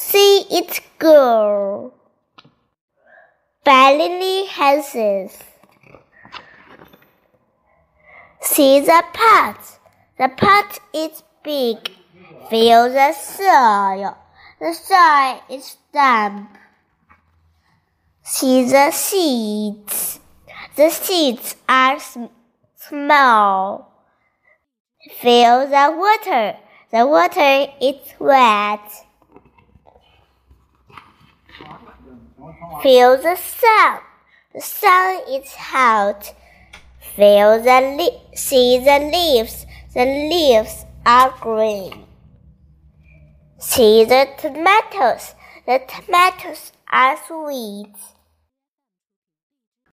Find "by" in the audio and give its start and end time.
3.64-3.94